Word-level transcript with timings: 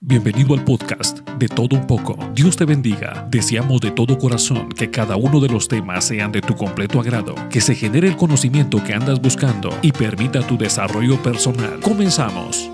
Bienvenido 0.00 0.54
al 0.54 0.64
podcast 0.64 1.28
de 1.40 1.48
todo 1.48 1.74
un 1.74 1.84
poco. 1.84 2.16
Dios 2.32 2.56
te 2.56 2.64
bendiga. 2.64 3.26
Deseamos 3.32 3.80
de 3.80 3.90
todo 3.90 4.16
corazón 4.16 4.68
que 4.68 4.92
cada 4.92 5.16
uno 5.16 5.40
de 5.40 5.48
los 5.48 5.66
temas 5.66 6.04
sean 6.04 6.30
de 6.30 6.40
tu 6.40 6.54
completo 6.54 7.00
agrado, 7.00 7.34
que 7.48 7.60
se 7.60 7.74
genere 7.74 8.06
el 8.06 8.16
conocimiento 8.16 8.82
que 8.84 8.94
andas 8.94 9.20
buscando 9.20 9.76
y 9.82 9.90
permita 9.90 10.46
tu 10.46 10.56
desarrollo 10.56 11.20
personal. 11.20 11.80
Comenzamos. 11.80 12.70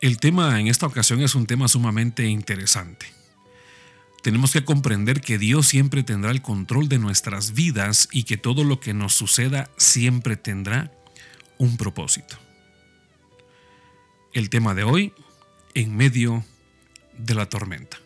El 0.00 0.18
tema 0.18 0.60
en 0.60 0.68
esta 0.68 0.86
ocasión 0.86 1.22
es 1.22 1.34
un 1.34 1.46
tema 1.46 1.66
sumamente 1.66 2.24
interesante. 2.28 3.06
Tenemos 4.22 4.52
que 4.52 4.64
comprender 4.64 5.20
que 5.20 5.38
Dios 5.38 5.66
siempre 5.66 6.04
tendrá 6.04 6.30
el 6.30 6.40
control 6.40 6.88
de 6.88 7.00
nuestras 7.00 7.52
vidas 7.52 8.08
y 8.12 8.22
que 8.22 8.36
todo 8.36 8.62
lo 8.62 8.78
que 8.78 8.94
nos 8.94 9.12
suceda 9.12 9.68
siempre 9.76 10.36
tendrá 10.36 10.92
un 11.64 11.76
propósito. 11.76 12.36
El 14.32 14.50
tema 14.50 14.74
de 14.74 14.84
hoy, 14.84 15.12
en 15.74 15.96
medio 15.96 16.44
de 17.16 17.34
la 17.34 17.46
tormenta. 17.46 17.98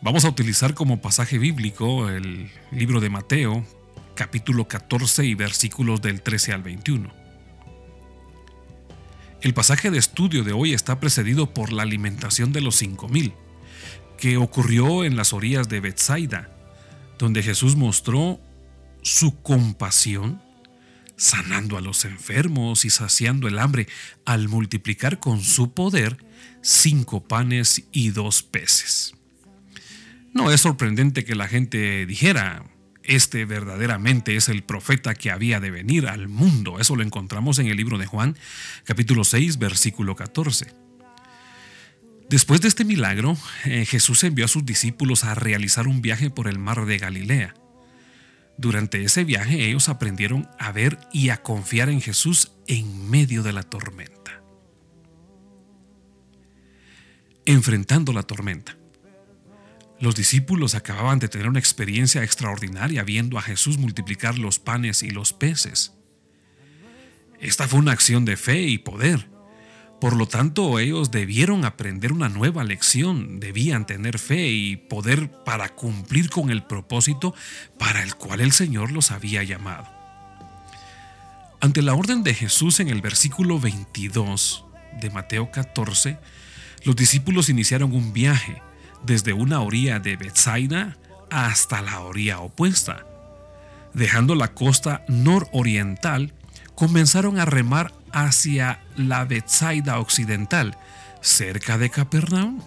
Vamos 0.00 0.24
a 0.24 0.30
utilizar 0.30 0.74
como 0.74 1.02
pasaje 1.02 1.38
bíblico 1.38 2.08
el 2.08 2.50
libro 2.72 3.00
de 3.00 3.10
Mateo, 3.10 3.66
capítulo 4.14 4.66
14 4.66 5.26
y 5.26 5.34
versículos 5.34 6.00
del 6.00 6.22
13 6.22 6.54
al 6.54 6.62
21. 6.62 7.12
El 9.42 9.54
pasaje 9.54 9.90
de 9.90 9.98
estudio 9.98 10.42
de 10.42 10.52
hoy 10.52 10.72
está 10.72 11.00
precedido 11.00 11.52
por 11.52 11.72
la 11.72 11.82
alimentación 11.82 12.52
de 12.52 12.62
los 12.62 12.76
cinco 12.76 13.08
mil, 13.08 13.34
que 14.16 14.38
ocurrió 14.38 15.04
en 15.04 15.16
las 15.16 15.32
orillas 15.32 15.68
de 15.68 15.80
Bethsaida, 15.80 16.50
donde 17.18 17.42
Jesús 17.42 17.76
mostró 17.76 18.40
su 19.02 19.42
compasión 19.42 20.40
sanando 21.20 21.76
a 21.76 21.82
los 21.82 22.06
enfermos 22.06 22.86
y 22.86 22.90
saciando 22.90 23.46
el 23.46 23.58
hambre, 23.58 23.86
al 24.24 24.48
multiplicar 24.48 25.20
con 25.20 25.42
su 25.42 25.74
poder 25.74 26.16
cinco 26.62 27.22
panes 27.22 27.82
y 27.92 28.08
dos 28.08 28.42
peces. 28.42 29.14
No 30.32 30.50
es 30.50 30.62
sorprendente 30.62 31.24
que 31.24 31.34
la 31.34 31.46
gente 31.46 32.06
dijera, 32.06 32.64
este 33.02 33.44
verdaderamente 33.44 34.34
es 34.34 34.48
el 34.48 34.62
profeta 34.62 35.14
que 35.14 35.30
había 35.30 35.60
de 35.60 35.70
venir 35.70 36.06
al 36.06 36.28
mundo. 36.28 36.80
Eso 36.80 36.96
lo 36.96 37.02
encontramos 37.02 37.58
en 37.58 37.66
el 37.66 37.76
libro 37.76 37.98
de 37.98 38.06
Juan, 38.06 38.38
capítulo 38.84 39.22
6, 39.24 39.58
versículo 39.58 40.16
14. 40.16 40.72
Después 42.30 42.62
de 42.62 42.68
este 42.68 42.86
milagro, 42.86 43.36
eh, 43.66 43.84
Jesús 43.84 44.24
envió 44.24 44.46
a 44.46 44.48
sus 44.48 44.64
discípulos 44.64 45.24
a 45.24 45.34
realizar 45.34 45.86
un 45.86 46.00
viaje 46.00 46.30
por 46.30 46.48
el 46.48 46.58
mar 46.58 46.86
de 46.86 46.96
Galilea. 46.96 47.54
Durante 48.60 49.02
ese 49.02 49.24
viaje 49.24 49.66
ellos 49.66 49.88
aprendieron 49.88 50.46
a 50.58 50.70
ver 50.70 50.98
y 51.14 51.30
a 51.30 51.42
confiar 51.42 51.88
en 51.88 52.02
Jesús 52.02 52.52
en 52.66 53.08
medio 53.08 53.42
de 53.42 53.54
la 53.54 53.62
tormenta. 53.62 54.42
Enfrentando 57.46 58.12
la 58.12 58.22
tormenta. 58.22 58.76
Los 59.98 60.14
discípulos 60.14 60.74
acababan 60.74 61.18
de 61.20 61.28
tener 61.28 61.48
una 61.48 61.58
experiencia 61.58 62.22
extraordinaria 62.22 63.02
viendo 63.02 63.38
a 63.38 63.42
Jesús 63.42 63.78
multiplicar 63.78 64.38
los 64.38 64.58
panes 64.58 65.02
y 65.02 65.08
los 65.08 65.32
peces. 65.32 65.94
Esta 67.40 67.66
fue 67.66 67.78
una 67.78 67.92
acción 67.92 68.26
de 68.26 68.36
fe 68.36 68.60
y 68.60 68.76
poder 68.76 69.30
por 70.00 70.16
lo 70.16 70.26
tanto, 70.26 70.78
ellos 70.78 71.10
debieron 71.10 71.66
aprender 71.66 72.12
una 72.12 72.30
nueva 72.30 72.64
lección, 72.64 73.38
debían 73.38 73.86
tener 73.86 74.18
fe 74.18 74.48
y 74.48 74.76
poder 74.76 75.30
para 75.44 75.68
cumplir 75.68 76.30
con 76.30 76.50
el 76.50 76.62
propósito 76.62 77.34
para 77.78 78.02
el 78.02 78.14
cual 78.14 78.40
el 78.40 78.52
Señor 78.52 78.92
los 78.92 79.10
había 79.10 79.42
llamado. 79.42 79.86
Ante 81.60 81.82
la 81.82 81.92
orden 81.92 82.22
de 82.22 82.32
Jesús 82.32 82.80
en 82.80 82.88
el 82.88 83.02
versículo 83.02 83.60
22 83.60 84.64
de 85.02 85.10
Mateo 85.10 85.50
14, 85.50 86.18
los 86.84 86.96
discípulos 86.96 87.50
iniciaron 87.50 87.92
un 87.92 88.14
viaje 88.14 88.62
desde 89.04 89.34
una 89.34 89.60
orilla 89.60 89.98
de 89.98 90.16
Bethsaida 90.16 90.96
hasta 91.30 91.82
la 91.82 92.00
orilla 92.00 92.40
opuesta. 92.40 93.04
Dejando 93.92 94.34
la 94.34 94.54
costa 94.54 95.04
nororiental, 95.08 96.32
comenzaron 96.74 97.38
a 97.38 97.44
remar 97.44 97.92
hacia 98.12 98.82
la 99.08 99.24
Bethsaida 99.24 99.98
occidental, 99.98 100.76
cerca 101.20 101.78
de 101.78 101.90
Capernaum. 101.90 102.60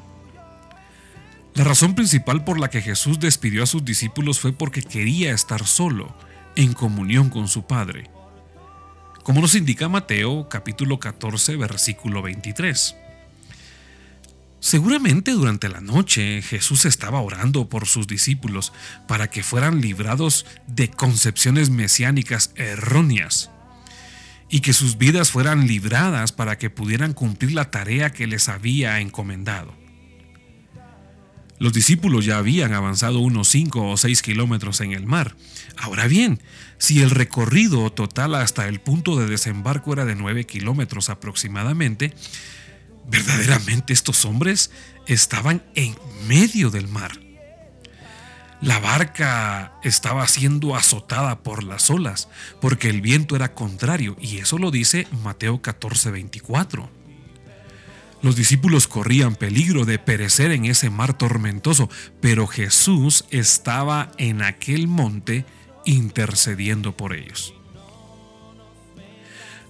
La 1.56 1.64
razón 1.64 1.94
principal 1.94 2.44
por 2.44 2.60
la 2.60 2.70
que 2.70 2.82
Jesús 2.82 3.20
despidió 3.20 3.64
a 3.64 3.68
sus 3.68 3.86
discípulos 3.86 4.40
fue 4.40 4.54
porque 4.54 4.82
quería 4.82 5.34
estar 5.34 5.66
solo, 5.68 6.16
en 6.56 6.74
comunión 6.74 7.30
con 7.30 7.48
su 7.48 7.66
Padre. 7.66 8.10
Como 9.24 9.40
nos 9.40 9.56
indica 9.56 9.88
Mateo 9.88 10.50
capítulo 10.50 11.00
14 11.00 11.56
versículo 11.56 12.22
23. 12.22 12.96
Seguramente 14.60 15.32
durante 15.32 15.70
la 15.70 15.82
noche 15.82 16.42
Jesús 16.42 16.86
estaba 16.86 17.22
orando 17.22 17.70
por 17.70 17.86
sus 17.86 18.08
discípulos 18.08 18.74
para 19.08 19.30
que 19.30 19.44
fueran 19.44 19.82
librados 19.82 20.46
de 20.68 20.90
concepciones 20.90 21.70
mesiánicas 21.70 22.52
erróneas 22.56 23.52
y 24.54 24.60
que 24.60 24.72
sus 24.72 25.00
vidas 25.00 25.32
fueran 25.32 25.66
libradas 25.66 26.32
para 26.32 26.60
que 26.60 26.70
pudieran 26.70 27.14
cumplir 27.14 27.54
la 27.54 27.72
tarea 27.72 28.12
que 28.12 28.28
les 28.28 28.50
había 28.50 29.00
encomendado. 29.00 29.74
Los 31.58 31.74
discípulos 31.74 32.24
ya 32.24 32.38
habían 32.38 32.72
avanzado 32.72 33.18
unos 33.18 33.48
5 33.48 33.90
o 33.90 33.98
6 33.98 34.22
kilómetros 34.22 34.80
en 34.82 34.92
el 34.92 35.08
mar. 35.08 35.36
Ahora 35.76 36.06
bien, 36.06 36.40
si 36.78 37.02
el 37.02 37.10
recorrido 37.10 37.92
total 37.92 38.36
hasta 38.36 38.68
el 38.68 38.80
punto 38.80 39.18
de 39.18 39.26
desembarco 39.26 39.92
era 39.92 40.06
de 40.06 40.14
9 40.14 40.46
kilómetros 40.46 41.10
aproximadamente, 41.10 42.14
verdaderamente 43.10 43.92
estos 43.92 44.24
hombres 44.24 44.70
estaban 45.08 45.64
en 45.74 45.96
medio 46.28 46.70
del 46.70 46.88
mar. 46.88 47.23
La 48.64 48.80
barca 48.80 49.74
estaba 49.84 50.26
siendo 50.26 50.78
azotada 50.78 51.40
por 51.40 51.66
las 51.66 51.90
olas, 51.90 52.30
porque 52.62 52.90
el 52.90 53.02
viento 53.02 53.36
era 53.36 53.54
contrario, 53.54 54.16
y 54.22 54.38
eso 54.38 54.58
lo 54.58 54.72
dice 54.72 55.06
Mateo 55.22 55.62
14:24. 55.62 56.90
Los 58.22 58.38
discípulos 58.38 58.88
corrían 58.88 59.36
peligro 59.36 59.84
de 59.84 60.00
perecer 60.00 60.52
en 60.52 60.64
ese 60.64 60.90
mar 60.90 61.18
tormentoso, 61.18 61.90
pero 62.22 62.48
Jesús 62.48 63.26
estaba 63.32 64.12
en 64.18 64.42
aquel 64.42 64.88
monte 64.88 65.46
intercediendo 65.84 66.96
por 66.96 67.14
ellos. 67.14 67.54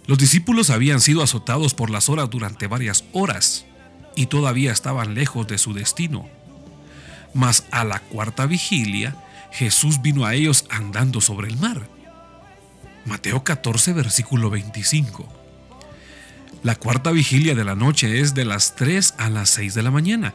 Los 0.06 0.20
discípulos 0.20 0.70
habían 0.70 1.02
sido 1.02 1.24
azotados 1.24 1.74
por 1.74 1.90
las 1.90 2.10
olas 2.10 2.30
durante 2.30 2.68
varias 2.68 3.06
horas 3.12 3.66
y 4.16 4.28
todavía 4.28 4.72
estaban 4.72 5.16
lejos 5.16 5.48
de 5.48 5.58
su 5.58 5.74
destino 5.74 6.30
mas 7.34 7.66
a 7.72 7.84
la 7.84 8.00
cuarta 8.00 8.46
vigilia, 8.46 9.16
Jesús 9.52 10.02
vino 10.02 10.26
a 10.26 10.34
ellos 10.34 10.66
andando 10.70 11.22
sobre 11.22 11.48
el 11.48 11.58
mar. 11.58 11.88
Mateo 13.06 13.44
14, 13.44 13.94
versículo 13.94 14.50
25. 14.50 15.28
La 16.64 16.76
cuarta 16.76 17.12
vigilia 17.12 17.56
de 17.56 17.66
la 17.66 17.76
noche 17.76 18.22
es 18.22 18.34
de 18.34 18.46
las 18.46 18.76
3 18.76 19.16
a 19.18 19.30
las 19.30 19.50
6 19.50 19.74
de 19.74 19.84
la 19.84 19.92
mañana. 19.92 20.34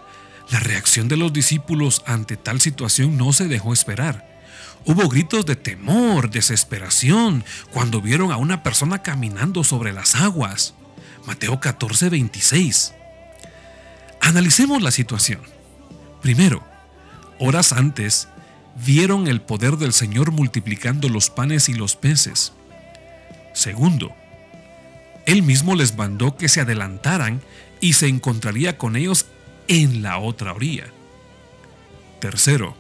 La 0.51 0.61
reacción 0.61 1.09
de 1.09 1.17
los 1.17 1.33
discípulos 1.33 2.03
ante 2.07 2.37
tal 2.37 2.61
situación 2.61 3.17
no 3.17 3.33
se 3.33 3.49
dejó 3.49 3.73
esperar. 3.73 4.29
Hubo 4.85 5.09
gritos 5.09 5.47
de 5.47 5.57
temor, 5.57 6.31
desesperación, 6.31 7.45
cuando 7.73 8.01
vieron 8.01 8.31
a 8.31 8.37
una 8.37 8.63
persona 8.63 9.03
caminando 9.03 9.65
sobre 9.65 9.93
las 9.93 10.15
aguas. 10.15 10.75
Mateo 11.27 11.61
14, 11.61 12.09
26. 12.11 12.95
Analicemos 14.21 14.83
la 14.83 14.91
situación. 14.91 15.41
Primero, 16.23 16.65
Horas 17.39 17.73
antes, 17.73 18.29
vieron 18.85 19.29
el 19.29 19.41
poder 19.41 19.77
del 19.77 19.93
Señor 19.93 20.33
multiplicando 20.33 21.09
los 21.09 21.31
panes 21.31 21.69
y 21.69 21.75
los 21.75 21.97
peces. 21.97 22.53
Segundo, 23.53 24.15
Él 25.27 25.43
mismo 25.43 25.75
les 25.75 25.97
mandó 25.97 26.37
que 26.37 26.49
se 26.49 26.61
adelantaran 26.61 27.41
y 27.81 27.95
se 27.95 28.09
encontraría 28.09 28.77
con 28.79 28.97
ellos 28.97 29.27
en 29.69 30.03
la 30.03 30.19
otra 30.19 30.53
orilla. 30.53 30.87
Tercero, 32.21 32.77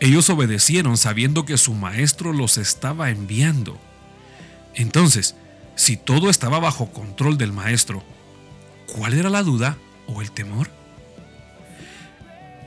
ellos 0.00 0.30
obedecieron 0.30 0.96
sabiendo 0.96 1.44
que 1.44 1.58
su 1.58 1.74
maestro 1.74 2.32
los 2.32 2.56
estaba 2.56 3.10
enviando. 3.10 3.78
Entonces, 4.74 5.34
si 5.74 5.96
todo 5.96 6.30
estaba 6.30 6.58
bajo 6.58 6.92
control 6.92 7.36
del 7.36 7.52
maestro, 7.52 8.02
¿cuál 8.86 9.14
era 9.14 9.28
la 9.28 9.42
duda 9.42 9.76
o 10.06 10.22
el 10.22 10.30
temor? 10.30 10.77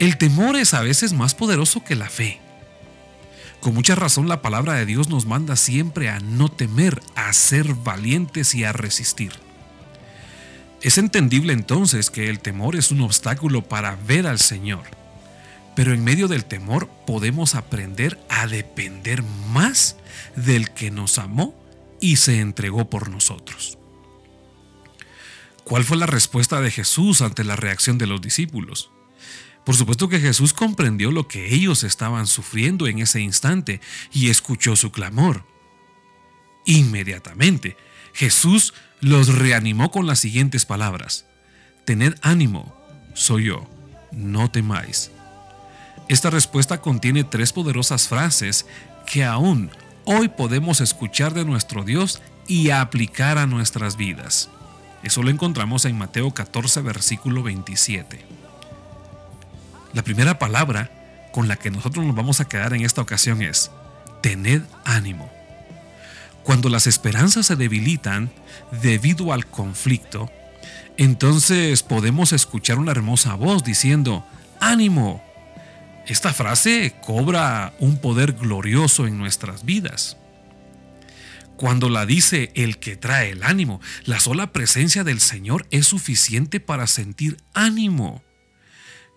El 0.02 0.18
temor 0.18 0.56
es 0.56 0.74
a 0.74 0.82
veces 0.82 1.14
más 1.14 1.36
poderoso 1.36 1.84
que 1.84 1.94
la 1.94 2.10
fe. 2.10 2.40
Con 3.60 3.76
mucha 3.76 3.94
razón 3.94 4.28
la 4.28 4.42
palabra 4.42 4.74
de 4.74 4.88
Dios 4.88 5.10
nos 5.10 5.28
manda 5.28 5.56
siempre 5.56 6.10
a 6.10 6.20
no 6.20 6.50
temer, 6.50 7.00
a 7.14 7.32
ser 7.34 7.76
valientes 7.76 8.56
y 8.56 8.64
a 8.64 8.74
resistir. 8.74 9.32
Es 10.82 10.98
entendible 10.98 11.54
entonces 11.54 12.10
que 12.10 12.30
el 12.30 12.40
temor 12.40 12.76
es 12.76 12.90
un 12.90 13.02
obstáculo 13.02 13.62
para 13.62 13.96
ver 13.96 14.26
al 14.26 14.40
Señor, 14.40 14.86
pero 15.76 15.94
en 15.94 16.04
medio 16.04 16.28
del 16.28 16.46
temor 16.46 16.90
podemos 17.06 17.54
aprender 17.54 18.20
a 18.28 18.48
depender 18.48 19.22
más 19.22 19.98
del 20.36 20.72
que 20.72 20.90
nos 20.90 21.20
amó 21.20 21.54
y 22.00 22.16
se 22.16 22.40
entregó 22.40 22.90
por 22.90 23.12
nosotros. 23.12 23.78
¿Cuál 25.64 25.84
fue 25.84 25.98
la 25.98 26.08
respuesta 26.08 26.60
de 26.60 26.72
Jesús 26.72 27.22
ante 27.22 27.44
la 27.44 27.56
reacción 27.56 28.00
de 28.00 28.08
los 28.08 28.20
discípulos? 28.20 28.91
Por 29.66 29.76
supuesto 29.76 30.10
que 30.10 30.20
Jesús 30.20 30.54
comprendió 30.54 31.12
lo 31.12 31.28
que 31.28 31.54
ellos 31.54 31.84
estaban 31.84 32.28
sufriendo 32.28 32.88
en 32.88 33.00
ese 33.00 33.22
instante 33.22 33.80
y 34.12 34.30
escuchó 34.30 34.76
su 34.76 34.92
clamor. 34.92 35.46
Inmediatamente, 36.66 37.78
Jesús 38.14 38.74
los 39.00 39.36
reanimó 39.36 39.92
con 39.92 40.08
las 40.08 40.20
siguientes 40.20 40.66
palabras. 40.66 41.26
Tened 41.86 42.16
ánimo, 42.22 42.76
soy 43.14 43.46
yo, 43.46 43.68
no 44.12 44.50
temáis. 44.50 45.12
Esta 46.08 46.30
respuesta 46.30 46.82
contiene 46.82 47.24
tres 47.24 47.54
poderosas 47.54 48.08
frases 48.08 48.66
que 49.06 49.24
aún 49.24 49.72
hoy 50.06 50.28
podemos 50.28 50.82
escuchar 50.82 51.34
de 51.34 51.46
nuestro 51.46 51.84
Dios 51.84 52.22
y 52.48 52.72
aplicar 52.72 53.38
a 53.38 53.48
nuestras 53.48 53.96
vidas. 53.96 54.50
Eso 55.04 55.24
lo 55.24 55.30
encontramos 55.30 55.86
en 55.86 55.98
Mateo 55.98 56.32
14, 56.32 56.82
versículo 56.82 57.44
27. 57.44 58.41
La 59.94 60.04
primera 60.04 60.40
palabra 60.40 60.90
con 61.32 61.48
la 61.48 61.56
que 61.56 61.72
nosotros 61.72 62.06
nos 62.06 62.16
vamos 62.16 62.40
a 62.40 62.48
quedar 62.48 62.74
en 62.74 62.86
esta 62.86 63.02
ocasión 63.02 63.42
es, 63.42 63.72
tened 64.22 64.62
ánimo. 64.86 65.32
Cuando 66.44 66.70
las 66.70 66.88
esperanzas 66.88 67.46
se 67.46 67.56
debilitan 67.56 68.32
debido 68.82 69.34
al 69.34 69.46
conflicto, 69.46 70.30
entonces 70.98 71.84
podemos 71.84 72.34
escuchar 72.34 72.80
una 72.80 72.92
hermosa 72.92 73.36
voz 73.36 73.64
diciendo, 73.64 74.26
ánimo. 74.60 75.24
Esta 76.08 76.34
frase 76.34 76.96
cobra 77.02 77.74
un 77.80 77.98
poder 77.98 78.34
glorioso 78.34 79.08
en 79.08 79.18
nuestras 79.18 79.66
vidas. 79.66 80.18
Cuando 81.58 81.90
la 81.90 82.08
dice 82.08 82.52
el 82.56 82.80
que 82.80 82.96
trae 82.96 83.30
el 83.30 83.44
ánimo, 83.44 83.82
la 84.06 84.20
sola 84.20 84.52
presencia 84.52 85.04
del 85.04 85.20
Señor 85.20 85.68
es 85.70 85.86
suficiente 85.86 86.60
para 86.60 86.88
sentir 86.88 87.38
ánimo. 87.54 88.24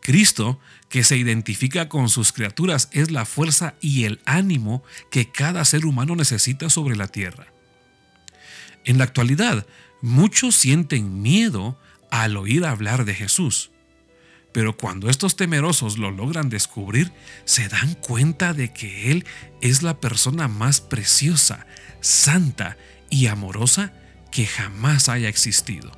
Cristo, 0.04 0.60
que 0.90 1.02
se 1.02 1.16
identifica 1.16 1.88
con 1.88 2.10
sus 2.10 2.34
criaturas, 2.34 2.90
es 2.92 3.10
la 3.10 3.24
fuerza 3.24 3.74
y 3.80 4.04
el 4.04 4.20
ánimo 4.26 4.84
que 5.10 5.30
cada 5.30 5.64
ser 5.64 5.86
humano 5.86 6.14
necesita 6.14 6.68
sobre 6.68 6.94
la 6.94 7.08
tierra. 7.08 7.46
En 8.84 8.98
la 8.98 9.04
actualidad, 9.04 9.66
muchos 10.02 10.56
sienten 10.56 11.22
miedo 11.22 11.80
al 12.10 12.36
oír 12.36 12.66
hablar 12.66 13.06
de 13.06 13.14
Jesús. 13.14 13.70
Pero 14.52 14.76
cuando 14.76 15.08
estos 15.08 15.36
temerosos 15.36 15.96
lo 15.96 16.10
logran 16.10 16.50
descubrir, 16.50 17.10
se 17.46 17.68
dan 17.68 17.94
cuenta 17.94 18.52
de 18.52 18.74
que 18.74 19.10
Él 19.10 19.24
es 19.62 19.82
la 19.82 20.00
persona 20.00 20.48
más 20.48 20.82
preciosa, 20.82 21.66
santa 22.02 22.76
y 23.08 23.28
amorosa 23.28 23.94
que 24.30 24.46
jamás 24.46 25.08
haya 25.08 25.30
existido. 25.30 25.90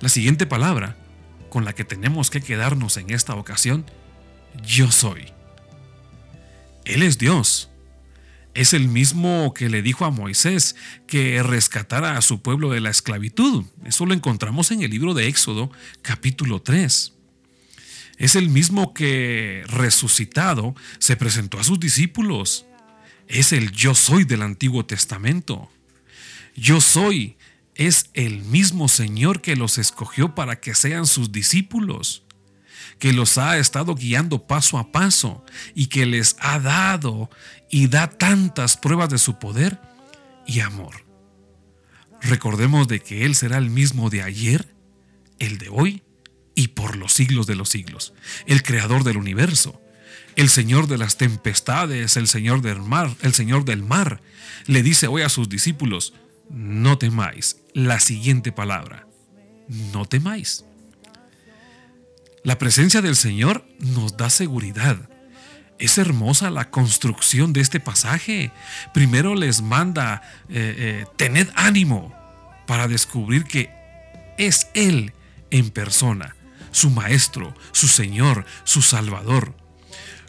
La 0.00 0.08
siguiente 0.08 0.46
palabra 0.46 0.96
con 1.50 1.64
la 1.64 1.74
que 1.74 1.84
tenemos 1.84 2.30
que 2.30 2.40
quedarnos 2.40 2.96
en 2.96 3.10
esta 3.10 3.34
ocasión, 3.34 3.84
yo 4.64 4.90
soy. 4.90 5.32
Él 6.84 7.02
es 7.02 7.18
Dios. 7.18 7.70
Es 8.54 8.72
el 8.72 8.88
mismo 8.88 9.52
que 9.52 9.68
le 9.68 9.82
dijo 9.82 10.04
a 10.06 10.10
Moisés 10.10 10.76
que 11.06 11.42
rescatara 11.42 12.16
a 12.16 12.22
su 12.22 12.40
pueblo 12.40 12.70
de 12.70 12.80
la 12.80 12.90
esclavitud. 12.90 13.64
Eso 13.84 14.06
lo 14.06 14.14
encontramos 14.14 14.70
en 14.70 14.82
el 14.82 14.90
libro 14.90 15.12
de 15.12 15.28
Éxodo 15.28 15.70
capítulo 16.00 16.62
3. 16.62 17.12
Es 18.16 18.34
el 18.34 18.48
mismo 18.48 18.94
que 18.94 19.62
resucitado 19.66 20.74
se 20.98 21.16
presentó 21.16 21.58
a 21.60 21.64
sus 21.64 21.78
discípulos 21.78 22.66
es 23.28 23.52
el 23.52 23.72
yo 23.72 23.94
soy 23.94 24.24
del 24.24 24.42
Antiguo 24.42 24.86
Testamento. 24.86 25.68
Yo 26.54 26.80
soy 26.80 27.36
es 27.76 28.10
el 28.14 28.42
mismo 28.42 28.88
Señor 28.88 29.40
que 29.40 29.56
los 29.56 29.78
escogió 29.78 30.34
para 30.34 30.60
que 30.60 30.74
sean 30.74 31.06
sus 31.06 31.32
discípulos, 31.32 32.24
que 32.98 33.12
los 33.12 33.38
ha 33.38 33.58
estado 33.58 33.94
guiando 33.94 34.46
paso 34.46 34.78
a 34.78 34.90
paso 34.92 35.44
y 35.74 35.86
que 35.86 36.06
les 36.06 36.36
ha 36.40 36.58
dado 36.58 37.30
y 37.70 37.88
da 37.88 38.08
tantas 38.08 38.76
pruebas 38.76 39.10
de 39.10 39.18
su 39.18 39.38
poder 39.38 39.78
y 40.46 40.60
amor. 40.60 41.04
Recordemos 42.22 42.88
de 42.88 43.00
que 43.00 43.24
Él 43.24 43.34
será 43.34 43.58
el 43.58 43.70
mismo 43.70 44.08
de 44.10 44.22
ayer, 44.22 44.74
el 45.38 45.58
de 45.58 45.68
hoy 45.68 46.02
y 46.54 46.68
por 46.68 46.96
los 46.96 47.12
siglos 47.12 47.46
de 47.46 47.56
los 47.56 47.68
siglos, 47.68 48.14
el 48.46 48.62
creador 48.62 49.04
del 49.04 49.18
universo 49.18 49.80
el 50.36 50.50
Señor 50.50 50.86
de 50.86 50.98
las 50.98 51.16
tempestades, 51.16 52.16
el 52.16 52.28
Señor 52.28 52.60
del 52.60 52.82
mar, 52.82 53.16
el 53.22 53.34
Señor 53.34 53.64
del 53.64 53.82
mar, 53.82 54.20
le 54.66 54.82
dice 54.82 55.06
hoy 55.06 55.22
a 55.22 55.30
sus 55.30 55.48
discípulos, 55.48 56.12
no 56.50 56.98
temáis. 56.98 57.58
La 57.72 58.00
siguiente 58.00 58.52
palabra, 58.52 59.06
no 59.68 60.06
temáis. 60.06 60.64
La 62.42 62.58
presencia 62.58 63.02
del 63.02 63.16
Señor 63.16 63.66
nos 63.80 64.16
da 64.16 64.30
seguridad. 64.30 64.96
Es 65.78 65.98
hermosa 65.98 66.50
la 66.50 66.70
construcción 66.70 67.52
de 67.52 67.60
este 67.60 67.80
pasaje. 67.80 68.52
Primero 68.94 69.34
les 69.34 69.62
manda, 69.62 70.22
eh, 70.48 70.74
eh, 70.78 71.06
tened 71.16 71.48
ánimo 71.54 72.14
para 72.66 72.88
descubrir 72.88 73.44
que 73.44 73.70
es 74.38 74.68
Él 74.74 75.12
en 75.50 75.70
persona, 75.70 76.36
su 76.70 76.90
Maestro, 76.90 77.54
su 77.72 77.88
Señor, 77.88 78.46
su 78.64 78.80
Salvador. 78.80 79.54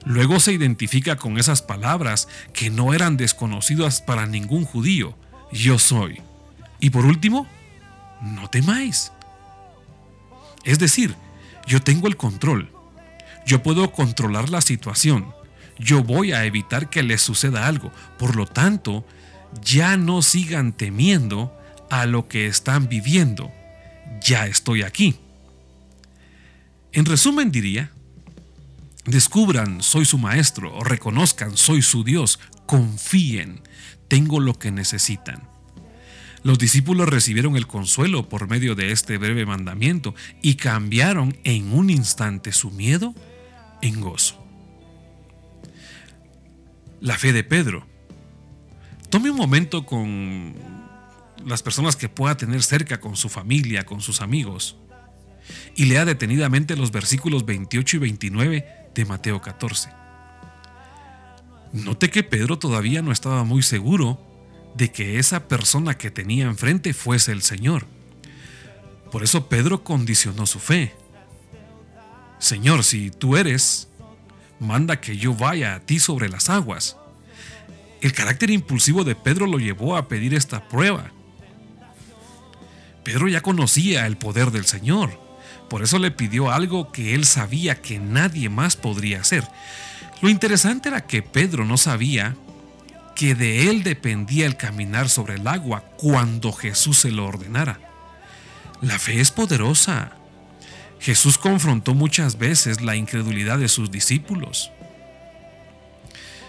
Luego 0.04 0.40
se 0.40 0.54
identifica 0.54 1.18
con 1.18 1.38
esas 1.38 1.62
palabras 1.62 2.28
que 2.54 2.70
no 2.70 2.94
eran 2.94 3.18
desconocidas 3.18 4.02
para 4.02 4.26
ningún 4.26 4.64
judío. 4.64 5.18
Yo 5.52 5.80
soy. 5.80 6.22
Y 6.80 6.90
por 6.90 7.06
último, 7.06 7.48
no 8.22 8.50
temáis. 8.50 9.12
Es 10.64 10.80
decir, 10.80 11.16
yo 11.66 11.82
tengo 11.82 12.08
el 12.08 12.18
control. 12.18 12.72
Yo 13.46 13.64
puedo 13.64 13.92
controlar 13.92 14.50
la 14.50 14.62
situación. 14.62 15.34
Yo 15.80 16.04
voy 16.04 16.32
a 16.32 16.46
evitar 16.46 16.90
que 16.90 17.04
les 17.04 17.22
suceda 17.22 17.68
algo. 17.68 17.92
Por 18.18 18.36
lo 18.36 18.46
tanto, 18.46 19.06
ya 19.64 19.98
no 19.98 20.22
sigan 20.22 20.74
temiendo 20.74 21.58
a 21.90 22.06
lo 22.06 22.28
que 22.28 22.48
están 22.48 22.90
viviendo. 22.90 23.52
Ya 24.22 24.48
estoy 24.48 24.84
aquí. 24.84 25.16
En 26.92 27.06
resumen 27.06 27.52
diría 27.52 27.92
Descubran, 29.08 29.82
soy 29.82 30.04
su 30.04 30.18
maestro, 30.18 30.76
o 30.76 30.84
reconozcan, 30.84 31.56
soy 31.56 31.82
su 31.82 32.04
Dios, 32.04 32.40
confíen, 32.68 33.62
tengo 34.08 34.40
lo 34.40 34.54
que 34.54 34.72
necesitan. 34.72 35.42
Los 36.44 36.60
discípulos 36.60 37.10
recibieron 37.10 37.58
el 37.58 37.68
consuelo 37.68 38.30
por 38.30 38.48
medio 38.48 38.76
de 38.76 38.92
este 38.92 39.18
breve 39.18 39.46
mandamiento 39.46 40.14
y 40.42 40.56
cambiaron 40.56 41.36
en 41.44 41.74
un 41.74 41.90
instante 41.90 42.52
su 42.52 42.70
miedo 42.72 43.16
en 43.82 44.00
gozo. 44.00 44.44
La 47.02 47.18
fe 47.18 47.34
de 47.34 47.44
Pedro. 47.44 47.86
Tome 49.10 49.32
un 49.32 49.38
momento 49.38 49.86
con 49.86 50.56
las 51.46 51.64
personas 51.64 51.96
que 51.96 52.10
pueda 52.10 52.38
tener 52.38 52.62
cerca, 52.62 53.00
con 53.00 53.16
su 53.16 53.30
familia, 53.30 53.86
con 53.86 54.02
sus 54.02 54.22
amigos, 54.22 54.78
y 55.76 55.86
lea 55.86 56.06
detenidamente 56.06 56.76
los 56.76 56.92
versículos 56.92 57.46
28 57.46 57.98
y 57.98 58.00
29 58.00 58.66
de 58.94 59.06
Mateo 59.06 59.42
14. 59.42 60.07
Note 61.74 62.10
que 62.10 62.24
Pedro 62.24 62.58
todavía 62.58 63.02
no 63.02 63.12
estaba 63.12 63.44
muy 63.44 63.62
seguro 63.62 64.20
de 64.76 64.92
que 64.92 65.20
esa 65.20 65.48
persona 65.48 65.98
que 65.98 66.12
tenía 66.12 66.46
enfrente 66.46 66.94
fuese 66.94 67.32
el 67.32 67.42
Señor. 67.42 67.86
Por 69.12 69.24
eso 69.24 69.48
Pedro 69.48 69.84
condicionó 69.84 70.46
su 70.46 70.60
fe. 70.60 70.94
Señor, 72.40 72.84
si 72.84 73.10
tú 73.10 73.38
eres, 73.38 73.88
manda 74.60 75.02
que 75.02 75.18
yo 75.18 75.34
vaya 75.34 75.76
a 75.76 75.80
ti 75.80 76.00
sobre 76.00 76.30
las 76.30 76.50
aguas. 76.50 76.98
El 78.02 78.14
carácter 78.14 78.52
impulsivo 78.52 79.04
de 79.04 79.16
Pedro 79.16 79.48
lo 79.48 79.58
llevó 79.58 79.98
a 79.98 80.08
pedir 80.08 80.34
esta 80.34 80.68
prueba. 80.68 81.12
Pedro 83.04 83.28
ya 83.28 83.42
conocía 83.42 84.06
el 84.06 84.18
poder 84.18 84.52
del 84.52 84.66
Señor. 84.66 85.20
Por 85.70 85.82
eso 85.82 85.98
le 85.98 86.12
pidió 86.12 86.52
algo 86.52 86.92
que 86.92 87.16
él 87.16 87.26
sabía 87.26 87.82
que 87.82 88.00
nadie 88.00 88.50
más 88.50 88.76
podría 88.76 89.22
hacer. 89.22 89.44
Lo 90.22 90.30
interesante 90.30 90.90
era 90.90 91.06
que 91.06 91.22
Pedro 91.22 91.66
no 91.66 91.78
sabía 91.78 92.36
que 93.16 93.36
de 93.36 93.70
él 93.70 93.84
dependía 93.84 94.46
el 94.46 94.58
caminar 94.58 95.10
sobre 95.10 95.36
el 95.36 95.48
agua 95.48 95.84
cuando 95.98 96.52
Jesús 96.52 97.00
se 97.00 97.12
lo 97.12 97.26
ordenara. 97.26 97.80
La 98.82 99.00
fe 99.00 99.20
es 99.20 99.32
poderosa. 99.32 100.12
Jesús 101.00 101.38
confrontó 101.38 101.94
muchas 101.94 102.38
veces 102.38 102.82
la 102.82 102.96
incredulidad 102.96 103.58
de 103.60 103.70
sus 103.70 103.92
discípulos. 103.92 104.72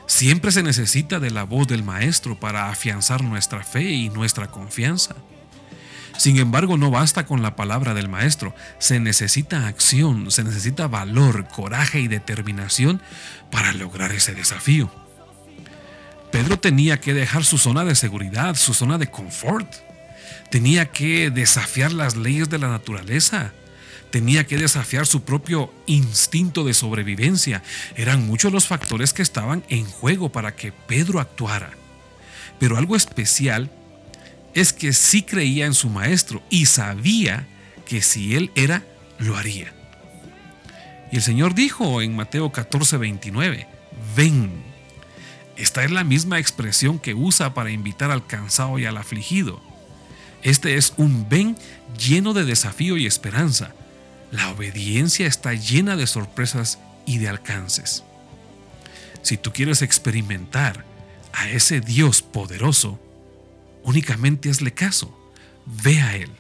Siempre 0.07 0.53
se 0.53 0.63
necesita 0.63 1.21
de 1.21 1.31
la 1.31 1.45
voz 1.45 1.69
del 1.69 1.83
Maestro 1.83 2.39
para 2.41 2.71
afianzar 2.71 3.23
nuestra 3.23 3.63
fe 3.63 3.85
y 3.85 4.09
nuestra 4.09 4.51
confianza. 4.51 5.17
Sin 6.19 6.37
embargo, 6.39 6.77
no 6.77 6.91
basta 6.91 7.25
con 7.27 7.43
la 7.43 7.55
palabra 7.55 7.95
del 7.95 8.09
maestro, 8.09 8.53
se 8.81 8.99
necesita 8.99 9.69
acción, 9.69 10.33
se 10.33 10.43
necesita 10.43 10.89
valor, 10.89 11.47
coraje 11.47 12.01
y 12.01 12.09
determinación 12.09 13.01
para 13.53 13.73
lograr 13.73 14.11
ese 14.11 14.35
desafío. 14.35 14.91
Pedro 16.33 16.59
tenía 16.59 17.01
que 17.01 17.15
dejar 17.15 17.45
su 17.45 17.57
zona 17.57 17.85
de 17.85 17.95
seguridad, 17.95 18.57
su 18.57 18.75
zona 18.75 18.99
de 18.99 19.07
confort. 19.07 19.73
Tenía 20.51 20.91
que 20.91 21.31
desafiar 21.31 21.93
las 21.93 22.17
leyes 22.17 22.51
de 22.51 22.59
la 22.59 22.69
naturaleza. 22.69 23.53
Tenía 24.11 24.45
que 24.45 24.59
desafiar 24.59 25.07
su 25.07 25.23
propio 25.23 25.73
instinto 25.87 26.65
de 26.65 26.75
sobrevivencia. 26.75 27.63
Eran 27.95 28.27
muchos 28.27 28.53
los 28.53 28.67
factores 28.67 29.13
que 29.13 29.23
estaban 29.23 29.63
en 29.69 29.85
juego 29.85 30.31
para 30.33 30.57
que 30.57 30.73
Pedro 30.73 31.21
actuara. 31.21 31.71
Pero 32.59 32.77
algo 32.77 32.97
especial 32.97 33.71
es 34.61 34.73
que 34.73 34.93
sí 34.93 35.23
creía 35.23 35.67
en 35.67 35.75
su 35.75 35.89
maestro 35.89 36.43
y 36.51 36.67
sabía 36.67 37.47
que 37.87 38.03
si 38.03 38.35
él 38.35 38.51
era, 38.57 38.85
lo 39.19 39.37
haría. 39.37 39.73
Y 41.13 41.17
el 41.17 41.23
Señor 41.23 41.55
dijo 41.55 42.03
en 42.03 42.17
Mateo 42.17 42.51
14, 42.51 42.97
29, 42.97 43.69
ven. 44.17 44.51
Esta 45.57 45.85
es 45.85 45.91
la 45.91 46.05
misma 46.05 46.39
expresión 46.39 46.99
que 46.99 47.15
usa 47.15 47.55
para 47.55 47.71
invitar 47.71 48.11
al 48.11 48.27
cansado 48.27 48.79
y 48.79 48.85
al 48.85 48.97
afligido. 48.97 49.63
Este 50.43 50.77
es 50.77 50.93
un 50.97 51.29
ven 51.29 51.57
lleno 51.97 52.33
de 52.33 52.45
desafío 52.45 52.97
y 52.97 53.07
esperanza. 53.07 53.73
La 54.33 54.51
obediencia 54.51 55.27
está 55.27 55.55
llena 55.55 55.97
de 55.97 56.07
sorpresas 56.07 56.79
y 57.07 57.19
de 57.19 57.29
alcances. 57.29 58.05
Si 59.23 59.37
tú 59.37 59.53
quieres 59.53 59.83
experimentar 59.83 60.85
a 61.33 61.49
ese 61.49 61.81
Dios 61.81 62.23
poderoso, 62.23 63.01
únicamente 63.83 64.51
hazle 64.51 64.73
caso, 64.73 65.17
ve 65.67 66.01
a 66.01 66.17
Él. 66.17 66.31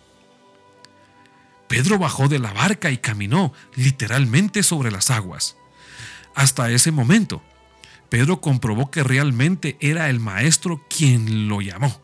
Pedro 1.68 1.98
bajó 1.98 2.28
de 2.28 2.38
la 2.38 2.52
barca 2.52 2.90
y 2.90 2.98
caminó 2.98 3.52
literalmente 3.76 4.62
sobre 4.62 4.90
las 4.90 5.10
aguas. 5.10 5.56
Hasta 6.34 6.70
ese 6.70 6.90
momento, 6.90 7.42
Pedro 8.08 8.40
comprobó 8.40 8.90
que 8.90 9.02
realmente 9.02 9.76
era 9.80 10.08
el 10.08 10.18
Maestro 10.18 10.82
quien 10.88 11.48
lo 11.48 11.60
llamó. 11.60 12.00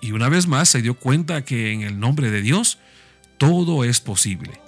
Y 0.00 0.12
una 0.12 0.28
vez 0.28 0.48
más 0.48 0.68
se 0.68 0.82
dio 0.82 0.94
cuenta 0.94 1.44
que 1.44 1.72
en 1.72 1.82
el 1.82 1.98
nombre 2.00 2.30
de 2.30 2.42
Dios 2.42 2.78
todo 3.38 3.84
es 3.84 4.00
posible. 4.00 4.60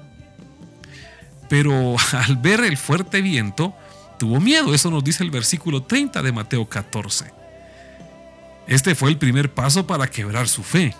Pero 1.48 1.96
al 2.12 2.36
ver 2.36 2.60
el 2.60 2.76
fuerte 2.76 3.20
viento, 3.22 3.74
tuvo 4.18 4.40
miedo. 4.40 4.72
Eso 4.72 4.90
nos 4.90 5.04
dice 5.04 5.24
el 5.24 5.30
versículo 5.30 5.82
30 5.82 6.22
de 6.22 6.32
Mateo 6.32 6.68
14. 6.68 7.35
Este 8.66 8.94
fue 8.94 9.10
el 9.10 9.18
primer 9.18 9.52
paso 9.52 9.86
para 9.86 10.08
quebrar 10.08 10.48
su 10.48 10.62
fe. 10.62 10.94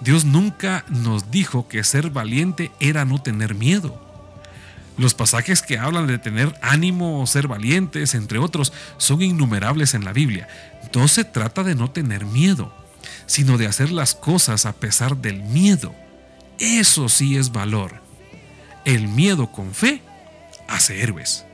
Dios 0.00 0.24
nunca 0.24 0.84
nos 0.88 1.30
dijo 1.30 1.68
que 1.68 1.84
ser 1.84 2.10
valiente 2.10 2.72
era 2.80 3.04
no 3.04 3.20
tener 3.20 3.54
miedo. 3.54 4.00
Los 4.96 5.14
pasajes 5.14 5.62
que 5.62 5.78
hablan 5.78 6.06
de 6.06 6.18
tener 6.18 6.54
ánimo 6.62 7.20
o 7.20 7.26
ser 7.26 7.48
valientes, 7.48 8.14
entre 8.14 8.38
otros, 8.38 8.72
son 8.98 9.22
innumerables 9.22 9.94
en 9.94 10.04
la 10.04 10.12
Biblia. 10.12 10.48
No 10.94 11.08
se 11.08 11.24
trata 11.24 11.62
de 11.62 11.74
no 11.74 11.90
tener 11.90 12.24
miedo, 12.26 12.72
sino 13.26 13.56
de 13.56 13.66
hacer 13.66 13.90
las 13.90 14.14
cosas 14.14 14.66
a 14.66 14.72
pesar 14.74 15.16
del 15.16 15.42
miedo. 15.42 15.94
Eso 16.58 17.08
sí 17.08 17.36
es 17.36 17.52
valor. 17.52 18.02
El 18.84 19.08
miedo 19.08 19.50
con 19.52 19.74
fe 19.74 20.02
hace 20.68 21.02
héroes. 21.02 21.44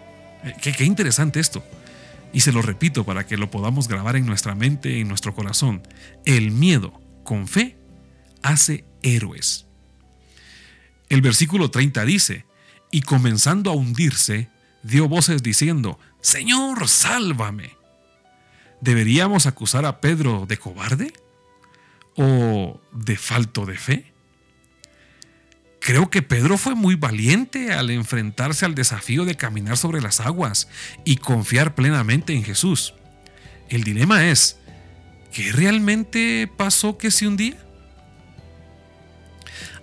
Eh, 0.45 0.54
qué, 0.61 0.85
interesante 0.85 1.40
esto. 1.40 1.64
Y 2.33 2.40
se 2.40 2.52
lo 2.52 2.62
repito 2.62 3.04
para 3.04 3.26
que 3.26 3.37
lo 3.37 3.50
podamos 3.50 3.88
grabar 3.88 4.16
en 4.16 4.26
nuestra 4.26 4.54
mente 4.54 4.90
y 4.90 5.00
en 5.00 5.09
nuestro 5.09 5.35
corazón. 5.35 5.83
El 6.25 6.50
miedo 6.50 7.00
con 7.25 7.49
fe 7.49 7.78
hace 8.42 8.85
héroes. 9.02 9.66
El 11.09 11.23
versículo 11.23 11.71
30 11.71 12.04
dice, 12.04 12.45
y 12.90 13.02
comenzando 13.02 13.71
a 13.71 13.75
hundirse, 13.75 14.49
dio 14.83 15.09
voces 15.09 15.42
diciendo, 15.42 15.99
Señor, 16.21 16.88
sálvame. 16.88 17.76
¿Deberíamos 18.80 19.47
acusar 19.47 19.85
a 19.87 20.00
Pedro 20.00 20.47
de 20.47 20.59
cobarde? 20.59 21.12
¿O 22.16 22.80
de 22.92 23.16
falto 23.16 23.66
de 23.66 23.76
fe? 23.76 24.15
Creo 25.87 26.11
que 26.11 26.21
Pedro 26.21 26.59
fue 26.59 26.75
muy 26.75 26.97
valiente 26.97 27.73
al 27.73 27.90
enfrentarse 27.90 28.64
al 28.64 28.75
desafío 28.75 29.25
de 29.25 29.37
caminar 29.37 29.76
sobre 29.76 30.00
las 30.00 30.19
aguas 30.19 30.66
y 31.05 31.19
confiar 31.19 31.76
plenamente 31.76 32.33
en 32.33 32.43
Jesús. 32.43 32.95
El 33.69 33.85
dilema 33.85 34.26
es, 34.26 34.59
¿qué 35.33 35.52
realmente 35.52 36.50
pasó 36.57 36.99
que 36.99 37.12
se 37.12 37.28
hundía? 37.28 37.57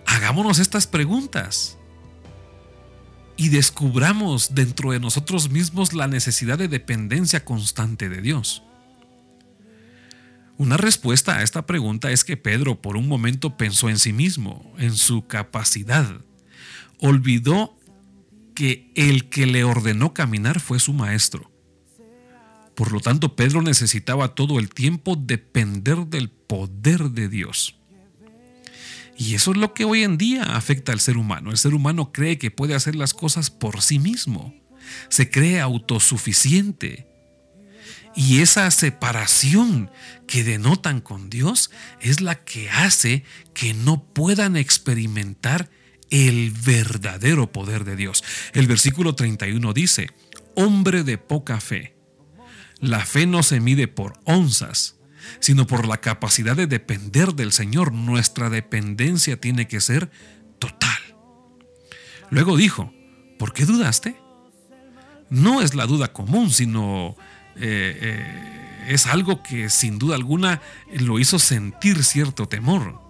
Hagámonos 0.05 0.60
estas 0.60 0.88
preguntas 0.88 1.77
y 3.38 3.48
descubramos 3.48 4.55
dentro 4.55 4.91
de 4.91 5.00
nosotros 5.00 5.51
mismos 5.51 5.93
la 5.93 6.10
necesidad 6.10 6.57
de 6.57 6.67
dependencia 6.67 7.45
constante 7.45 8.10
de 8.10 8.22
Dios. 8.22 8.62
Una 10.57 10.77
respuesta 10.77 11.38
a 11.38 11.43
esta 11.43 11.65
pregunta 11.65 12.12
es 12.12 12.24
que 12.24 12.38
Pedro 12.38 12.81
por 12.81 12.95
un 12.95 13.07
momento 13.07 13.57
pensó 13.57 13.89
en 13.89 13.98
sí 13.98 14.13
mismo, 14.13 14.74
en 14.77 14.95
su 14.95 15.27
capacidad. 15.27 16.22
Olvidó 17.00 17.77
que 18.53 18.91
el 18.95 19.29
que 19.29 19.45
le 19.45 19.63
ordenó 19.63 20.13
caminar 20.13 20.60
fue 20.60 20.79
su 20.79 20.93
maestro. 20.93 21.51
Por 22.75 22.91
lo 22.91 23.00
tanto, 23.00 23.36
Pedro 23.36 23.62
necesitaba 23.62 24.36
todo 24.36 24.60
el 24.60 24.69
tiempo 24.69 25.15
depender 25.15 26.05
del 26.07 26.29
poder 26.29 27.12
de 27.12 27.29
Dios. 27.29 27.75
Y 29.17 29.36
eso 29.36 29.51
es 29.51 29.57
lo 29.57 29.74
que 29.74 29.86
hoy 29.86 30.03
en 30.03 30.17
día 30.17 30.43
afecta 30.43 30.91
al 30.91 31.00
ser 31.00 31.17
humano. 31.17 31.51
El 31.51 31.57
ser 31.57 31.74
humano 31.74 32.12
cree 32.12 32.38
que 32.38 32.51
puede 32.51 32.74
hacer 32.74 32.95
las 32.95 33.13
cosas 33.13 33.51
por 33.51 33.81
sí 33.81 34.00
mismo. 34.00 34.55
Se 35.10 35.29
cree 35.29 35.60
autosuficiente. 35.60 37.07
Y 38.15 38.41
esa 38.41 38.70
separación 38.72 39.89
que 40.27 40.43
denotan 40.43 41.01
con 41.01 41.29
Dios 41.29 41.72
es 42.00 42.22
la 42.22 42.36
que 42.36 42.70
hace 42.70 43.24
que 43.53 43.74
no 43.74 44.03
puedan 44.03 44.55
experimentar 44.55 45.70
el 46.10 46.51
verdadero 46.51 47.51
poder 47.51 47.86
de 47.86 47.96
Dios. 47.96 48.24
El 48.53 48.67
versículo 48.67 49.15
31 49.15 49.74
dice, 49.74 50.12
hombre 50.55 51.03
de 51.03 51.17
poca 51.17 51.60
fe. 51.60 51.96
La 52.79 53.05
fe 53.05 53.25
no 53.25 53.41
se 53.41 53.60
mide 53.60 53.88
por 53.88 54.20
onzas, 54.25 54.98
sino 55.39 55.65
por 55.65 55.88
la 55.88 56.01
capacidad 56.01 56.55
de 56.55 56.67
depender 56.67 57.34
del 57.34 57.51
Señor. 57.51 57.93
Nuestra 57.93 58.50
dependencia 58.50 59.39
tiene 59.39 59.67
que 59.67 59.82
ser 59.82 60.12
total. 60.60 61.00
Luego 62.29 62.58
dijo, 62.58 62.93
¿por 63.39 63.53
qué 63.53 63.65
dudaste? 63.65 64.15
No 65.29 65.62
es 65.62 65.74
la 65.74 65.88
duda 65.88 66.13
común, 66.13 66.51
sino 66.51 67.15
eh, 67.55 67.98
eh, 68.01 68.86
es 68.88 69.07
algo 69.07 69.43
que 69.43 69.69
sin 69.69 70.00
duda 70.00 70.15
alguna 70.15 70.62
lo 70.93 71.19
hizo 71.19 71.39
sentir 71.39 72.03
cierto 72.03 72.48
temor. 72.48 73.01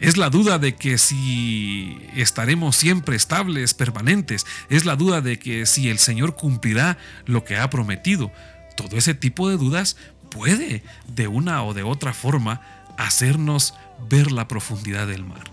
Es 0.00 0.16
la 0.16 0.30
duda 0.30 0.60
de 0.60 0.76
que 0.76 0.96
si 0.96 1.98
estaremos 2.14 2.76
siempre 2.76 3.16
estables, 3.16 3.74
permanentes. 3.74 4.46
Es 4.68 4.84
la 4.84 4.94
duda 4.94 5.20
de 5.20 5.40
que 5.40 5.66
si 5.66 5.88
el 5.88 5.98
Señor 5.98 6.36
cumplirá 6.36 6.98
lo 7.26 7.44
que 7.44 7.56
ha 7.56 7.68
prometido 7.68 8.30
todo 8.78 8.96
ese 8.96 9.12
tipo 9.12 9.48
de 9.48 9.56
dudas 9.56 9.96
puede 10.30 10.84
de 11.08 11.26
una 11.26 11.64
o 11.64 11.74
de 11.74 11.82
otra 11.82 12.14
forma 12.14 12.60
hacernos 12.96 13.74
ver 14.08 14.30
la 14.30 14.46
profundidad 14.46 15.08
del 15.08 15.24
mar. 15.24 15.50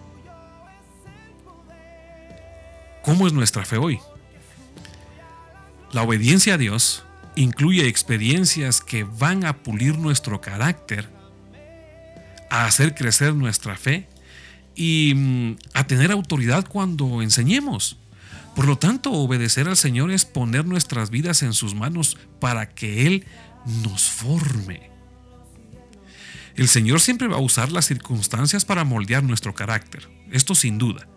¿Cómo 3.02 3.26
es 3.26 3.34
nuestra 3.34 3.66
fe 3.66 3.78
hoy? 3.78 4.00
La 5.96 6.04
obediencia 6.04 6.56
a 6.56 6.58
Dios 6.58 7.06
incluye 7.38 7.88
experiencias 7.88 8.82
que 8.82 9.06
van 9.06 9.46
a 9.46 9.64
pulir 9.64 9.98
nuestro 9.98 10.42
carácter, 10.42 11.08
a 12.50 12.66
hacer 12.66 12.94
crecer 12.94 13.34
nuestra 13.34 13.78
fe 13.78 14.06
y 14.76 15.14
mm, 15.16 15.56
a 15.74 15.88
tener 15.88 16.12
autoridad 16.12 16.68
cuando 16.68 17.22
enseñemos. 17.22 17.96
Por 18.58 18.68
lo 18.68 18.78
tanto, 18.78 19.14
obedecer 19.14 19.70
al 19.70 19.78
Señor 19.78 20.12
es 20.12 20.26
poner 20.26 20.66
nuestras 20.66 21.12
vidas 21.12 21.44
en 21.44 21.54
sus 21.54 21.76
manos 21.76 22.18
para 22.42 22.72
que 22.72 23.08
Él 23.08 23.26
nos 23.82 24.04
forme. 24.04 24.90
El 26.58 26.68
Señor 26.68 27.00
siempre 27.00 27.30
va 27.30 27.38
a 27.38 27.42
usar 27.42 27.72
las 27.72 27.86
circunstancias 27.86 28.66
para 28.66 28.84
moldear 28.84 29.24
nuestro 29.24 29.56
carácter, 29.56 30.10
esto 30.30 30.56
sin 30.56 30.78
duda. 30.78 31.08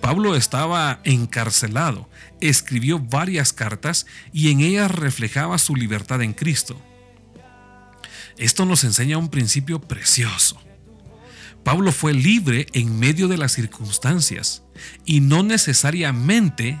Pablo 0.00 0.34
estaba 0.34 1.00
encarcelado, 1.04 2.08
escribió 2.40 2.98
varias 2.98 3.52
cartas 3.52 4.06
y 4.32 4.50
en 4.50 4.60
ellas 4.60 4.90
reflejaba 4.90 5.58
su 5.58 5.76
libertad 5.76 6.22
en 6.22 6.32
Cristo. 6.32 6.80
Esto 8.36 8.64
nos 8.64 8.84
enseña 8.84 9.18
un 9.18 9.28
principio 9.28 9.80
precioso. 9.80 10.60
Pablo 11.64 11.92
fue 11.92 12.12
libre 12.12 12.66
en 12.72 12.98
medio 12.98 13.28
de 13.28 13.38
las 13.38 13.52
circunstancias 13.52 14.62
y 15.04 15.20
no 15.20 15.42
necesariamente, 15.42 16.78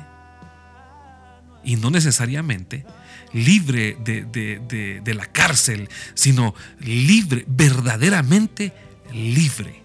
y 1.62 1.76
no 1.76 1.90
necesariamente 1.90 2.84
libre 3.32 3.96
de, 4.04 5.14
la 5.14 5.26
cárcel, 5.26 5.88
sino 6.14 6.54
libre, 6.80 7.44
verdaderamente 7.46 8.72
libre. 9.12 9.81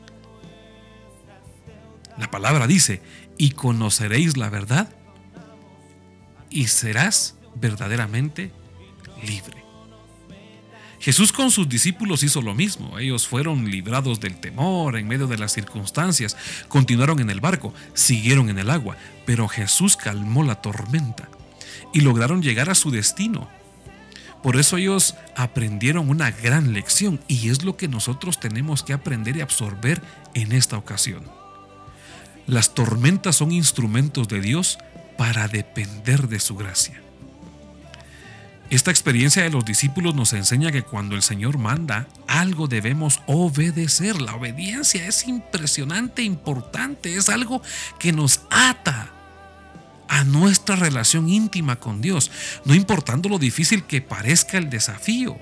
La 2.17 2.31
palabra 2.31 2.67
dice, 2.67 3.01
y 3.38 3.51
conoceréis 3.51 4.38
la 4.38 4.50
verdad 4.50 4.89
y 6.50 6.67
serás 6.67 7.36
verdaderamente 7.55 8.51
libre. 9.24 9.67
Jesús 11.00 11.31
con 11.31 11.51
sus 11.51 11.69
discípulos 11.69 12.24
hizo 12.24 12.41
lo 12.41 12.55
mismo. 12.55 12.97
Ellos 12.97 13.27
fueron 13.27 13.69
librados 13.69 14.19
del 14.19 14.39
temor 14.39 14.97
en 14.97 15.07
medio 15.07 15.27
de 15.27 15.38
las 15.38 15.51
circunstancias, 15.53 16.36
continuaron 16.67 17.19
en 17.19 17.29
el 17.29 17.39
barco, 17.39 17.74
siguieron 17.93 18.50
en 18.50 18.57
el 18.57 18.69
agua, 18.69 18.97
pero 19.25 19.47
Jesús 19.47 19.95
calmó 19.95 20.43
la 20.43 20.55
tormenta 20.55 21.29
y 21.93 22.01
lograron 22.01 22.41
llegar 22.41 22.69
a 22.69 22.75
su 22.75 22.91
destino. 22.91 23.47
Por 24.41 24.57
eso 24.57 24.77
ellos 24.77 25.15
aprendieron 25.36 26.09
una 26.09 26.31
gran 26.31 26.74
lección 26.74 27.19
y 27.27 27.50
es 27.50 27.63
lo 27.63 27.77
que 27.77 27.88
nosotros 27.88 28.39
tenemos 28.39 28.83
que 28.83 28.93
aprender 28.93 29.38
y 29.38 29.41
absorber 29.41 30.01
en 30.33 30.51
esta 30.51 30.77
ocasión. 30.77 31.24
Las 32.48 32.74
tormentas 32.74 33.36
son 33.36 33.51
instrumentos 33.51 34.30
de 34.30 34.39
Dios 34.39 34.80
para 35.18 35.50
depender 35.50 36.30
de 36.30 36.39
su 36.39 36.56
gracia. 36.56 37.01
Esta 38.70 38.89
experiencia 38.89 39.44
de 39.44 39.50
los 39.50 39.66
discípulos 39.66 40.16
nos 40.16 40.32
enseña 40.32 40.72
que 40.72 40.84
cuando 40.84 41.16
el 41.16 41.24
Señor 41.24 41.58
manda, 41.58 42.08
algo 42.27 42.68
debemos 42.68 43.22
obedecer. 43.27 44.22
La 44.22 44.36
obediencia 44.36 45.08
es 45.08 45.27
impresionante, 45.27 46.24
importante, 46.24 47.16
es 47.16 47.30
algo 47.30 47.62
que 48.00 48.13
nos 48.13 48.42
ata 48.50 49.12
a 50.08 50.24
nuestra 50.24 50.77
relación 50.77 51.27
íntima 51.27 51.77
con 51.77 52.01
Dios, 52.01 52.32
no 52.63 52.74
importando 52.74 53.27
lo 53.27 53.39
difícil 53.39 53.84
que 53.84 54.01
parezca 54.01 54.58
el 54.58 54.70
desafío 54.70 55.38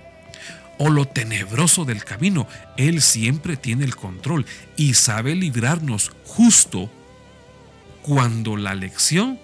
o 0.78 0.90
lo 0.90 1.06
tenebroso 1.06 1.86
del 1.86 2.04
camino, 2.04 2.48
Él 2.78 3.02
siempre 3.02 3.58
tiene 3.58 3.86
el 3.86 3.96
control 3.96 4.46
y 4.76 4.94
sabe 4.94 5.36
librarnos 5.36 6.12
justo 6.26 6.90
cuando 8.02 8.58
la 8.58 8.76
lección 8.76 9.40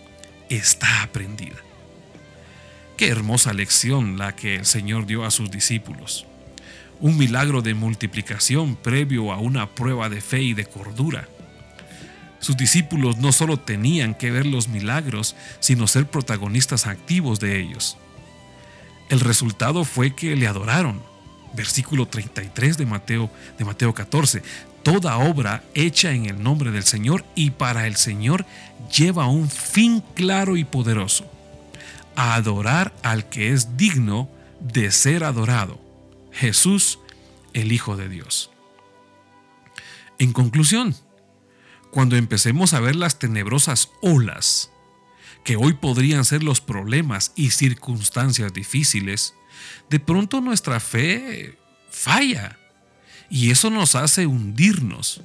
está 0.50 1.04
aprendida. 1.04 1.56
Qué 2.98 3.08
hermosa 3.08 3.54
lección 3.54 4.18
la 4.18 4.36
que 4.36 4.56
el 4.56 4.66
Señor 4.66 5.08
dio 5.08 5.26
a 5.26 5.32
sus 5.32 5.50
discípulos. 5.50 6.28
Un 7.00 7.18
milagro 7.18 7.64
de 7.64 7.74
multiplicación 7.74 8.76
previo 8.76 9.32
a 9.32 9.40
una 9.40 9.68
prueba 9.68 10.08
de 10.10 10.22
fe 10.22 10.44
y 10.44 10.54
de 10.54 10.66
cordura. 10.66 11.28
Sus 12.40 12.58
discípulos 12.58 13.18
no 13.18 13.32
solo 13.32 13.58
tenían 13.58 14.14
que 14.14 14.30
ver 14.30 14.46
los 14.46 14.68
milagros, 14.68 15.36
sino 15.60 15.88
ser 15.88 16.06
protagonistas 16.06 16.86
activos 16.86 17.40
de 17.40 17.60
ellos. 17.60 17.98
El 19.10 19.20
resultado 19.20 19.84
fue 19.84 20.16
que 20.16 20.36
le 20.36 20.48
adoraron. 20.48 21.11
Versículo 21.54 22.08
33 22.08 22.78
de 22.78 22.86
Mateo, 22.86 23.30
de 23.58 23.66
Mateo 23.66 23.94
14. 23.94 24.42
Toda 24.84 25.18
obra 25.18 25.64
hecha 25.74 26.12
en 26.12 26.26
el 26.26 26.42
nombre 26.42 26.72
del 26.72 26.84
Señor 26.84 27.24
y 27.36 27.52
para 27.52 27.88
el 27.88 27.96
Señor 27.96 28.46
lleva 28.96 29.28
un 29.28 29.50
fin 29.50 30.04
claro 30.16 30.58
y 30.58 30.64
poderoso 30.64 31.30
adorar 32.16 32.94
al 33.04 33.30
que 33.30 33.52
es 33.54 33.78
digno 33.78 34.30
de 34.60 34.92
ser 34.92 35.24
adorado, 35.24 35.80
Jesús, 36.32 37.00
el 37.54 37.72
Hijo 37.72 37.98
de 37.98 38.10
Dios. 38.10 38.52
En 40.20 40.34
conclusión, 40.34 40.96
cuando 41.90 42.16
empecemos 42.16 42.74
a 42.74 42.80
ver 42.80 42.96
las 42.96 43.20
tenebrosas 43.20 43.90
olas 44.02 44.72
que 45.44 45.56
hoy 45.56 45.74
podrían 45.74 46.24
ser 46.24 46.44
los 46.44 46.62
problemas 46.62 47.34
y 47.36 47.52
circunstancias 47.52 48.54
difíciles, 48.54 49.34
de 49.90 50.00
pronto 50.00 50.42
nuestra 50.42 50.80
fe 50.80 51.58
falla 51.90 52.58
y 53.30 53.52
eso 53.52 53.70
nos 53.70 53.96
hace 53.96 54.26
hundirnos. 54.26 55.22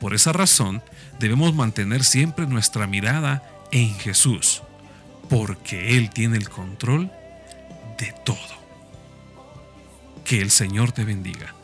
Por 0.00 0.14
esa 0.14 0.32
razón, 0.32 0.82
debemos 1.20 1.54
mantener 1.54 2.02
siempre 2.02 2.46
nuestra 2.46 2.86
mirada 2.86 3.42
en 3.70 3.94
Jesús 3.98 4.62
porque 5.28 5.96
Él 5.96 6.10
tiene 6.10 6.36
el 6.36 6.48
control 6.48 7.10
de 7.98 8.12
todo. 8.24 8.36
Que 10.24 10.40
el 10.40 10.50
Señor 10.50 10.92
te 10.92 11.04
bendiga. 11.04 11.54